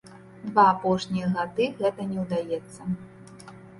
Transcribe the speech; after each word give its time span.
Два 0.45 0.63
апошнія 0.69 1.29
гады 1.35 1.67
гэта 1.81 2.01
не 2.15 2.25
ўдаецца. 2.25 2.81